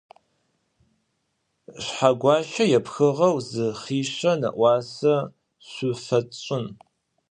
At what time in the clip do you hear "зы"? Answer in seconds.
3.49-3.67